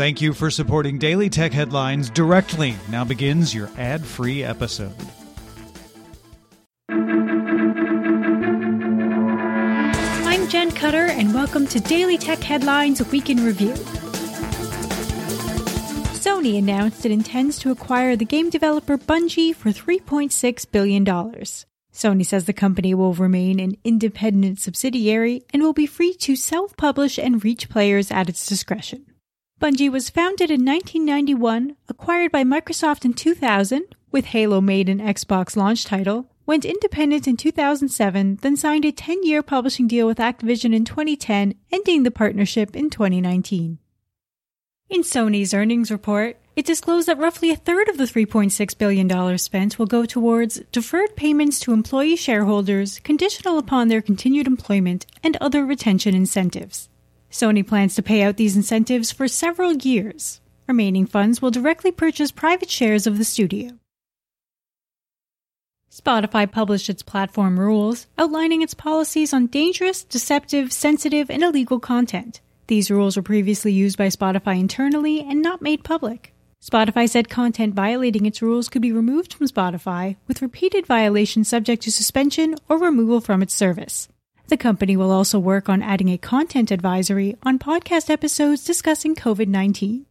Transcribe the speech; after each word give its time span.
Thank 0.00 0.22
you 0.22 0.32
for 0.32 0.50
supporting 0.50 0.96
Daily 0.96 1.28
Tech 1.28 1.52
Headlines 1.52 2.08
directly. 2.08 2.74
Now 2.88 3.04
begins 3.04 3.54
your 3.54 3.68
ad 3.76 4.02
free 4.02 4.42
episode. 4.42 4.94
I'm 10.24 10.48
Jen 10.48 10.70
Cutter, 10.70 11.04
and 11.04 11.34
welcome 11.34 11.66
to 11.66 11.80
Daily 11.80 12.16
Tech 12.16 12.38
Headlines 12.38 13.06
Week 13.12 13.28
in 13.28 13.44
Review. 13.44 13.74
Sony 16.14 16.56
announced 16.56 17.04
it 17.04 17.12
intends 17.12 17.58
to 17.58 17.70
acquire 17.70 18.16
the 18.16 18.24
game 18.24 18.48
developer 18.48 18.96
Bungie 18.96 19.54
for 19.54 19.68
$3.6 19.68 20.72
billion. 20.72 21.04
Sony 21.04 22.24
says 22.24 22.46
the 22.46 22.54
company 22.54 22.94
will 22.94 23.12
remain 23.12 23.60
an 23.60 23.76
independent 23.84 24.60
subsidiary 24.60 25.42
and 25.52 25.62
will 25.62 25.74
be 25.74 25.84
free 25.84 26.14
to 26.14 26.36
self 26.36 26.74
publish 26.78 27.18
and 27.18 27.44
reach 27.44 27.68
players 27.68 28.10
at 28.10 28.30
its 28.30 28.46
discretion. 28.46 29.04
Bungie 29.60 29.92
was 29.92 30.08
founded 30.08 30.50
in 30.50 30.64
1991, 30.64 31.76
acquired 31.86 32.32
by 32.32 32.44
Microsoft 32.44 33.04
in 33.04 33.12
2000, 33.12 33.94
with 34.10 34.24
Halo 34.26 34.62
made 34.62 34.88
an 34.88 35.00
Xbox 35.00 35.54
launch 35.54 35.84
title, 35.84 36.30
went 36.46 36.64
independent 36.64 37.28
in 37.28 37.36
2007, 37.36 38.38
then 38.40 38.56
signed 38.56 38.86
a 38.86 38.90
10 38.90 39.22
year 39.22 39.42
publishing 39.42 39.86
deal 39.86 40.06
with 40.06 40.16
Activision 40.16 40.74
in 40.74 40.86
2010, 40.86 41.56
ending 41.70 42.04
the 42.04 42.10
partnership 42.10 42.74
in 42.74 42.88
2019. 42.88 43.78
In 44.88 45.02
Sony's 45.02 45.52
earnings 45.52 45.90
report, 45.90 46.38
it 46.56 46.64
disclosed 46.64 47.06
that 47.06 47.18
roughly 47.18 47.50
a 47.50 47.56
third 47.56 47.90
of 47.90 47.98
the 47.98 48.04
$3.6 48.04 48.78
billion 48.78 49.38
spent 49.38 49.78
will 49.78 49.84
go 49.84 50.06
towards 50.06 50.62
deferred 50.72 51.16
payments 51.16 51.60
to 51.60 51.74
employee 51.74 52.16
shareholders 52.16 52.98
conditional 53.00 53.58
upon 53.58 53.88
their 53.88 54.00
continued 54.00 54.46
employment 54.46 55.04
and 55.22 55.36
other 55.36 55.66
retention 55.66 56.14
incentives. 56.14 56.88
Sony 57.30 57.66
plans 57.66 57.94
to 57.94 58.02
pay 58.02 58.22
out 58.22 58.36
these 58.36 58.56
incentives 58.56 59.12
for 59.12 59.28
several 59.28 59.72
years. 59.74 60.40
Remaining 60.66 61.06
funds 61.06 61.40
will 61.40 61.50
directly 61.50 61.92
purchase 61.92 62.30
private 62.30 62.70
shares 62.70 63.06
of 63.06 63.18
the 63.18 63.24
studio. 63.24 63.78
Spotify 65.90 66.50
published 66.50 66.88
its 66.88 67.02
platform 67.02 67.58
rules, 67.58 68.06
outlining 68.16 68.62
its 68.62 68.74
policies 68.74 69.32
on 69.32 69.46
dangerous, 69.46 70.04
deceptive, 70.04 70.72
sensitive, 70.72 71.28
and 71.30 71.42
illegal 71.42 71.80
content. 71.80 72.40
These 72.68 72.90
rules 72.90 73.16
were 73.16 73.22
previously 73.22 73.72
used 73.72 73.98
by 73.98 74.06
Spotify 74.06 74.60
internally 74.60 75.20
and 75.20 75.42
not 75.42 75.60
made 75.60 75.82
public. 75.82 76.32
Spotify 76.62 77.08
said 77.08 77.28
content 77.28 77.74
violating 77.74 78.26
its 78.26 78.42
rules 78.42 78.68
could 78.68 78.82
be 78.82 78.92
removed 78.92 79.32
from 79.32 79.48
Spotify, 79.48 80.16
with 80.28 80.42
repeated 80.42 80.86
violations 80.86 81.48
subject 81.48 81.82
to 81.82 81.90
suspension 81.90 82.54
or 82.68 82.78
removal 82.78 83.20
from 83.20 83.42
its 83.42 83.54
service. 83.54 84.08
The 84.50 84.56
company 84.56 84.96
will 84.96 85.12
also 85.12 85.38
work 85.38 85.68
on 85.68 85.80
adding 85.80 86.08
a 86.08 86.18
content 86.18 86.72
advisory 86.72 87.36
on 87.44 87.60
podcast 87.60 88.10
episodes 88.10 88.64
discussing 88.64 89.14
COVID 89.14 89.46
19. 89.46 90.06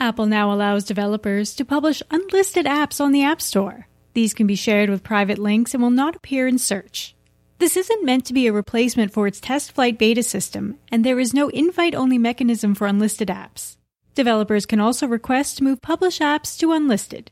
Apple 0.00 0.24
now 0.24 0.50
allows 0.50 0.84
developers 0.84 1.54
to 1.56 1.64
publish 1.66 2.02
unlisted 2.10 2.64
apps 2.64 2.98
on 2.98 3.12
the 3.12 3.22
App 3.22 3.42
Store. 3.42 3.86
These 4.14 4.32
can 4.32 4.46
be 4.46 4.54
shared 4.54 4.88
with 4.88 5.04
private 5.04 5.38
links 5.38 5.74
and 5.74 5.82
will 5.82 5.90
not 5.90 6.16
appear 6.16 6.48
in 6.48 6.56
search. 6.56 7.14
This 7.58 7.76
isn't 7.76 8.06
meant 8.06 8.24
to 8.24 8.32
be 8.32 8.46
a 8.46 8.52
replacement 8.52 9.12
for 9.12 9.26
its 9.26 9.40
TestFlight 9.40 9.98
beta 9.98 10.22
system, 10.22 10.78
and 10.90 11.04
there 11.04 11.20
is 11.20 11.34
no 11.34 11.50
invite 11.50 11.94
only 11.94 12.16
mechanism 12.16 12.74
for 12.74 12.86
unlisted 12.86 13.28
apps. 13.28 13.76
Developers 14.14 14.64
can 14.64 14.80
also 14.80 15.06
request 15.06 15.58
to 15.58 15.64
move 15.64 15.82
published 15.82 16.22
apps 16.22 16.58
to 16.58 16.72
unlisted. 16.72 17.30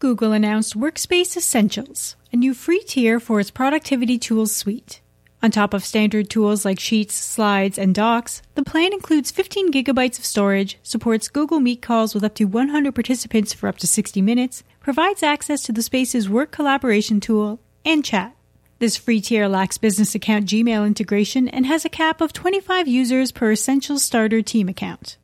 Google 0.00 0.30
announced 0.30 0.78
Workspace 0.78 1.36
Essentials, 1.36 2.14
a 2.32 2.36
new 2.36 2.54
free 2.54 2.84
tier 2.86 3.18
for 3.18 3.40
its 3.40 3.50
productivity 3.50 4.16
tools 4.16 4.54
suite. 4.54 5.00
On 5.42 5.50
top 5.50 5.74
of 5.74 5.84
standard 5.84 6.30
tools 6.30 6.64
like 6.64 6.78
Sheets, 6.78 7.16
Slides, 7.16 7.78
and 7.78 7.96
Docs, 7.96 8.40
the 8.54 8.62
plan 8.62 8.92
includes 8.92 9.32
15 9.32 9.72
gigabytes 9.72 10.16
of 10.16 10.24
storage, 10.24 10.78
supports 10.84 11.26
Google 11.26 11.58
Meet 11.58 11.82
calls 11.82 12.14
with 12.14 12.22
up 12.22 12.36
to 12.36 12.44
100 12.44 12.94
participants 12.94 13.52
for 13.52 13.68
up 13.68 13.78
to 13.78 13.88
60 13.88 14.22
minutes, 14.22 14.62
provides 14.78 15.24
access 15.24 15.62
to 15.62 15.72
the 15.72 15.82
Spaces 15.82 16.28
work 16.28 16.52
collaboration 16.52 17.18
tool, 17.18 17.58
and 17.84 18.04
chat. 18.04 18.36
This 18.78 18.96
free 18.96 19.20
tier 19.20 19.48
lacks 19.48 19.78
business 19.78 20.14
account 20.14 20.46
Gmail 20.46 20.86
integration 20.86 21.48
and 21.48 21.66
has 21.66 21.84
a 21.84 21.88
cap 21.88 22.20
of 22.20 22.32
25 22.32 22.86
users 22.86 23.32
per 23.32 23.50
Essentials 23.50 24.04
Starter 24.04 24.42
team 24.42 24.68
account. 24.68 25.18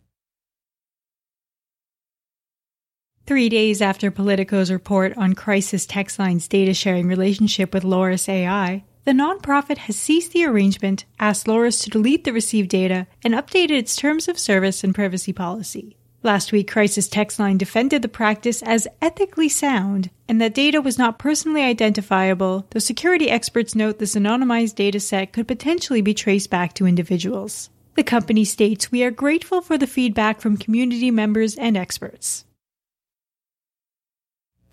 Three 3.26 3.48
days 3.48 3.80
after 3.80 4.10
Politico's 4.10 4.70
report 4.70 5.16
on 5.16 5.32
Crisis 5.32 5.86
Text 5.86 6.18
Line's 6.18 6.46
data 6.46 6.74
sharing 6.74 7.08
relationship 7.08 7.72
with 7.72 7.82
Loris 7.82 8.28
AI, 8.28 8.84
the 9.04 9.12
nonprofit 9.12 9.78
has 9.78 9.96
ceased 9.96 10.32
the 10.32 10.44
arrangement, 10.44 11.06
asked 11.18 11.48
Loris 11.48 11.78
to 11.80 11.90
delete 11.90 12.24
the 12.24 12.34
received 12.34 12.68
data, 12.68 13.06
and 13.24 13.32
updated 13.32 13.78
its 13.78 13.96
terms 13.96 14.28
of 14.28 14.38
service 14.38 14.84
and 14.84 14.94
privacy 14.94 15.32
policy. 15.32 15.96
Last 16.22 16.52
week, 16.52 16.70
Crisis 16.70 17.08
Text 17.08 17.38
Line 17.38 17.56
defended 17.56 18.02
the 18.02 18.08
practice 18.08 18.62
as 18.62 18.88
ethically 19.00 19.48
sound 19.48 20.10
and 20.28 20.38
that 20.40 20.54
data 20.54 20.82
was 20.82 20.98
not 20.98 21.18
personally 21.18 21.62
identifiable, 21.62 22.66
though 22.70 22.78
security 22.78 23.30
experts 23.30 23.74
note 23.74 23.98
this 23.98 24.14
anonymized 24.14 24.74
data 24.74 25.00
set 25.00 25.32
could 25.32 25.48
potentially 25.48 26.02
be 26.02 26.12
traced 26.12 26.50
back 26.50 26.74
to 26.74 26.86
individuals. 26.86 27.70
The 27.94 28.04
company 28.04 28.44
states, 28.44 28.92
We 28.92 29.02
are 29.02 29.10
grateful 29.10 29.62
for 29.62 29.78
the 29.78 29.86
feedback 29.86 30.42
from 30.42 30.58
community 30.58 31.10
members 31.10 31.56
and 31.56 31.76
experts. 31.76 32.44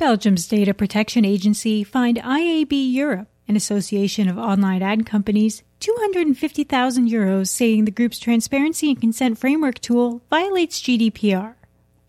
Belgium's 0.01 0.47
data 0.47 0.73
protection 0.73 1.23
agency 1.23 1.84
fined 1.84 2.17
IAB 2.17 2.72
Europe, 2.72 3.28
an 3.47 3.56
association 3.56 4.28
of 4.28 4.35
online 4.35 4.81
ad 4.81 5.06
companies, 5.06 5.62
250,000 5.79 7.07
euros, 7.07 7.50
saying 7.50 7.85
the 7.85 7.91
group's 7.91 8.17
transparency 8.17 8.90
and 8.90 9.00
consent 9.00 9.38
framework 9.38 9.78
tool 9.78 10.23
violates 10.28 10.81
GDPR. 10.81 11.53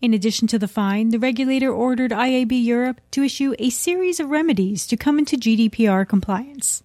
In 0.01 0.11
addition 0.11 0.47
to 0.47 0.57
the 0.57 0.67
fine, 0.67 1.09
the 1.09 1.19
regulator 1.19 1.71
ordered 1.71 2.09
IAB 2.09 2.65
Europe 2.65 2.99
to 3.11 3.21
issue 3.21 3.53
a 3.59 3.69
series 3.69 4.19
of 4.19 4.31
remedies 4.31 4.87
to 4.87 4.97
come 4.97 5.19
into 5.19 5.37
GDPR 5.37 6.09
compliance. 6.09 6.81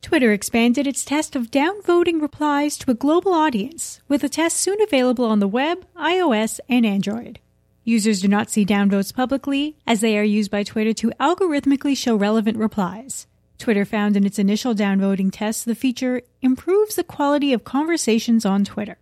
Twitter 0.00 0.32
expanded 0.32 0.88
its 0.88 1.04
test 1.04 1.36
of 1.36 1.52
downvoting 1.52 2.20
replies 2.20 2.76
to 2.78 2.90
a 2.90 2.94
global 2.94 3.34
audience, 3.34 4.00
with 4.08 4.24
a 4.24 4.28
test 4.28 4.56
soon 4.56 4.82
available 4.82 5.26
on 5.26 5.38
the 5.38 5.46
web, 5.46 5.86
iOS, 5.96 6.58
and 6.68 6.84
Android. 6.84 7.38
Users 7.84 8.20
do 8.20 8.28
not 8.28 8.50
see 8.50 8.64
downvotes 8.64 9.14
publicly, 9.14 9.76
as 9.86 10.00
they 10.00 10.16
are 10.16 10.22
used 10.22 10.50
by 10.50 10.62
Twitter 10.62 10.92
to 10.94 11.12
algorithmically 11.18 11.96
show 11.96 12.14
relevant 12.14 12.56
replies. 12.56 13.26
Twitter 13.58 13.84
found 13.84 14.16
in 14.16 14.24
its 14.24 14.38
initial 14.38 14.74
downvoting 14.74 15.30
test 15.32 15.64
the 15.64 15.74
feature 15.74 16.22
improves 16.40 16.94
the 16.94 17.04
quality 17.04 17.52
of 17.52 17.64
conversations 17.64 18.44
on 18.44 18.64
Twitter. 18.64 18.98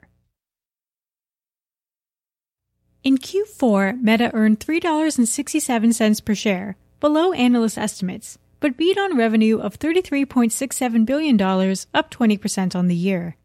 In 3.02 3.16
Q4, 3.16 4.00
Meta 4.02 4.30
earned 4.34 4.60
$3.67 4.60 6.24
per 6.24 6.34
share, 6.34 6.76
below 7.00 7.32
analyst 7.32 7.78
estimates, 7.78 8.38
but 8.60 8.76
beat 8.76 8.98
on 8.98 9.16
revenue 9.16 9.58
of 9.58 9.78
$33.67 9.78 11.06
billion, 11.06 11.40
up 11.94 12.10
20% 12.10 12.76
on 12.76 12.88
the 12.88 12.94
year. 12.94 13.36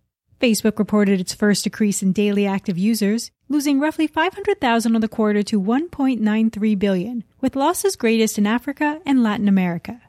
Facebook 0.46 0.78
reported 0.78 1.20
its 1.20 1.34
first 1.34 1.64
decrease 1.64 2.04
in 2.04 2.12
daily 2.12 2.46
active 2.46 2.78
users, 2.78 3.32
losing 3.50 3.80
roughly 3.80 4.06
500,000 4.06 4.94
on 4.94 5.02
the 5.02 5.08
quarter 5.08 5.42
to 5.42 5.60
1.93 5.60 6.78
billion, 6.78 7.24
with 7.42 7.56
losses 7.56 7.96
greatest 7.96 8.38
in 8.38 8.46
Africa 8.46 9.02
and 9.08 9.24
Latin 9.24 9.48
America. 9.48 10.00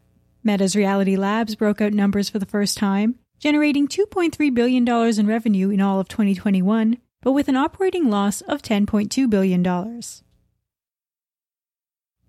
Meta's 0.45 0.77
Reality 0.77 1.17
Labs 1.17 1.55
broke 1.55 1.81
out 1.81 1.95
numbers 1.95 2.29
for 2.29 2.39
the 2.39 2.45
first 2.45 2.77
time, 2.77 3.15
generating 3.39 3.89
$2.3 3.89 4.53
billion 4.53 4.87
in 4.87 5.27
revenue 5.27 5.71
in 5.71 5.81
all 5.81 6.01
of 6.01 6.09
2021, 6.09 6.99
but 7.23 7.33
with 7.33 7.49
an 7.49 7.57
operating 7.57 8.11
loss 8.11 8.43
of 8.43 8.61
$10.2 8.61 9.31
billion. 9.31 9.63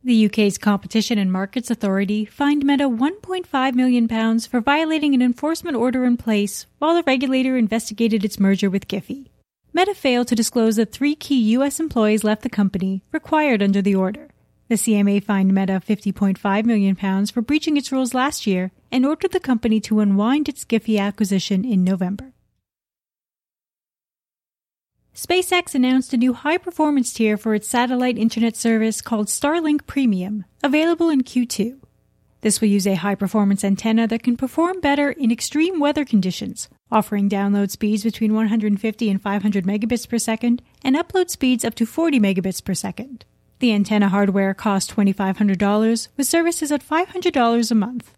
The 0.08 0.28
UK's 0.28 0.58
Competition 0.58 1.18
and 1.18 1.30
Markets 1.34 1.70
Authority 1.70 2.24
fined 2.24 2.64
Meta 2.64 2.86
£1.5 2.86 3.74
million 3.74 4.40
for 4.40 4.62
violating 4.62 5.14
an 5.14 5.22
enforcement 5.22 5.76
order 5.76 6.06
in 6.06 6.16
place 6.16 6.66
while 6.80 6.96
the 6.96 7.04
regulator 7.04 7.58
investigated 7.58 8.24
its 8.24 8.40
merger 8.40 8.70
with 8.70 8.88
Giphy. 8.88 9.28
Meta 9.74 9.94
failed 9.94 10.30
to 10.30 10.36
disclose 10.36 10.78
that 10.78 10.94
three 10.94 11.14
key 11.14 11.38
U.S. 11.56 11.82
employees 11.82 12.24
left 12.24 12.44
the 12.44 12.50
company, 12.50 13.04
required 13.12 13.62
under 13.62 13.82
the 13.82 13.96
order. 13.96 14.30
The 14.70 14.76
CMA 14.76 15.22
fined 15.26 15.54
Meta 15.54 15.82
£50.5 15.86 16.64
million 16.64 17.26
for 17.26 17.42
breaching 17.42 17.76
its 17.76 17.92
rules 17.92 18.14
last 18.14 18.48
year 18.48 18.72
and 18.90 19.06
ordered 19.06 19.34
the 19.34 19.42
company 19.42 19.82
to 19.82 20.00
unwind 20.00 20.48
its 20.48 20.64
Giphy 20.64 20.98
acquisition 20.98 21.66
in 21.66 21.84
November. 21.84 22.32
SpaceX 25.18 25.74
announced 25.74 26.14
a 26.14 26.18
new 26.18 26.32
high 26.32 26.60
performance 26.60 27.12
tier 27.12 27.38
for 27.38 27.56
its 27.56 27.68
satellite 27.68 28.20
internet 28.20 28.56
service 28.56 29.02
called 29.02 29.26
Starlink 29.26 29.88
Premium, 29.88 30.46
available 30.62 31.10
in 31.10 31.24
Q2. 31.24 31.80
This 32.42 32.62
will 32.62 32.68
use 32.68 32.86
a 32.86 32.94
high 32.94 33.16
performance 33.16 33.64
antenna 33.64 34.06
that 34.10 34.22
can 34.22 34.38
perform 34.38 34.80
better 34.80 35.10
in 35.10 35.32
extreme 35.32 35.80
weather 35.80 36.06
conditions, 36.06 36.70
offering 36.92 37.28
download 37.28 37.72
speeds 37.72 38.04
between 38.04 38.36
150 38.36 39.10
and 39.10 39.20
500 39.20 39.66
megabits 39.66 40.08
per 40.08 40.20
second 40.20 40.62
and 40.84 40.96
upload 40.96 41.32
speeds 41.32 41.66
up 41.66 41.74
to 41.74 41.88
40 41.88 42.20
megabits 42.20 42.64
per 42.64 42.76
second. 42.76 43.26
The 43.58 43.74
antenna 43.74 44.10
hardware 44.10 44.54
costs 44.54 44.94
$2,500, 44.94 46.10
with 46.16 46.28
services 46.28 46.72
at 46.72 46.88
$500 46.88 47.72
a 47.72 47.76
month. 47.76 48.17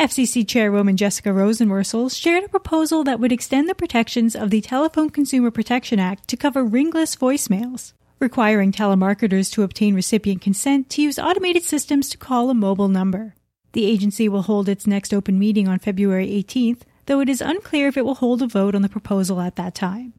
FCC 0.00 0.48
Chairwoman 0.48 0.96
Jessica 0.96 1.28
Rosenworcel 1.28 2.10
shared 2.10 2.44
a 2.44 2.48
proposal 2.48 3.04
that 3.04 3.20
would 3.20 3.32
extend 3.32 3.68
the 3.68 3.74
protections 3.74 4.34
of 4.34 4.48
the 4.48 4.62
Telephone 4.62 5.10
Consumer 5.10 5.50
Protection 5.50 6.00
Act 6.00 6.26
to 6.28 6.38
cover 6.38 6.64
ringless 6.64 7.16
voicemails, 7.16 7.92
requiring 8.18 8.72
telemarketers 8.72 9.52
to 9.52 9.62
obtain 9.62 9.94
recipient 9.94 10.40
consent 10.40 10.88
to 10.88 11.02
use 11.02 11.18
automated 11.18 11.64
systems 11.64 12.08
to 12.08 12.16
call 12.16 12.48
a 12.48 12.54
mobile 12.54 12.88
number. 12.88 13.34
The 13.72 13.84
agency 13.84 14.26
will 14.26 14.40
hold 14.40 14.70
its 14.70 14.86
next 14.86 15.12
open 15.12 15.38
meeting 15.38 15.68
on 15.68 15.78
February 15.78 16.28
18th, 16.28 16.80
though 17.04 17.20
it 17.20 17.28
is 17.28 17.42
unclear 17.42 17.88
if 17.88 17.98
it 17.98 18.06
will 18.06 18.14
hold 18.14 18.40
a 18.40 18.46
vote 18.46 18.74
on 18.74 18.80
the 18.80 18.88
proposal 18.88 19.38
at 19.38 19.56
that 19.56 19.74
time. 19.74 20.14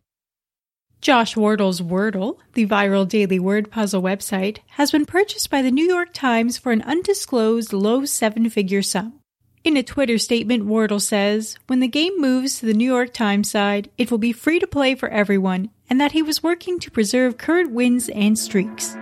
Josh 1.02 1.34
Wardle's 1.34 1.82
Wordle, 1.82 2.38
the 2.54 2.68
viral 2.68 3.10
daily 3.10 3.40
word 3.40 3.72
puzzle 3.72 4.04
website, 4.04 4.60
has 4.74 4.92
been 4.92 5.08
purchased 5.08 5.50
by 5.50 5.64
the 5.64 5.72
New 5.72 5.88
York 5.88 6.14
Times 6.14 6.60
for 6.60 6.72
an 6.72 6.84
undisclosed 6.84 7.74
low 7.74 8.06
seven 8.06 8.48
figure 8.48 8.84
sum. 8.84 9.21
In 9.64 9.78
a 9.78 9.84
Twitter 9.84 10.18
statement, 10.18 10.66
Wardle 10.66 11.00
says, 11.00 11.60
when 11.68 11.82
the 11.82 11.88
game 11.88 12.14
moves 12.18 12.60
to 12.60 12.66
the 12.66 12.74
New 12.74 12.90
York 12.90 13.14
Times 13.14 13.52
side, 13.52 13.92
it 13.96 14.10
will 14.10 14.18
be 14.18 14.34
free 14.34 14.58
to 14.58 14.66
play 14.66 14.96
for 14.96 15.08
everyone, 15.10 15.70
and 15.88 16.02
that 16.02 16.14
he 16.14 16.24
was 16.24 16.42
working 16.42 16.80
to 16.80 16.90
preserve 16.90 17.38
current 17.38 17.70
wins 17.72 18.10
and 18.10 18.40
streaks. 18.40 18.96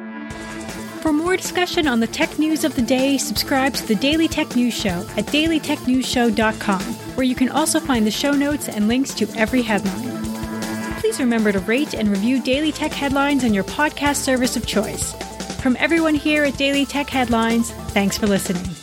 For 1.01 1.13
more 1.13 1.38
discussion 1.38 1.88
on 1.88 2.01
the 2.01 2.07
tech 2.07 2.38
news 2.38 2.65
of 2.65 2.75
the 2.75 2.81
day, 2.81 3.17
subscribe 3.17 3.73
to 3.75 3.88
the 3.88 3.95
Daily 3.95 4.27
Tech 4.27 4.53
News 4.53 4.73
Show 4.73 5.07
at 5.15 5.27
dailytechnewsshow.com, 5.27 6.81
where 7.15 7.25
you 7.25 7.35
can 7.35 7.50
also 7.50 7.79
find 7.79 8.06
the 8.06 8.11
show 8.11 8.31
notes 8.31 8.67
and 8.67 8.89
links 8.89 9.13
to 9.13 9.29
every 9.38 9.61
headline. 9.61 10.19
Please 11.00 11.21
remember 11.21 11.53
to 11.53 11.59
rate 11.59 11.94
and 11.94 12.09
review 12.09 12.44
Daily 12.44 12.73
Tech 12.73 12.91
Headlines 12.91 13.45
on 13.45 13.53
your 13.53 13.63
podcast 13.63 14.17
service 14.17 14.57
of 14.57 14.67
choice. 14.67 15.13
From 15.61 15.77
everyone 15.79 16.15
here 16.15 16.44
at 16.44 16.57
Daily 16.57 16.85
Tech 16.85 17.09
Headlines, 17.09 17.71
thanks 17.71 18.17
for 18.17 18.27
listening. 18.27 18.75